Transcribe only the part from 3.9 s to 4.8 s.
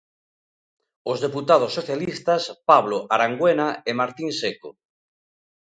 Martín Seco.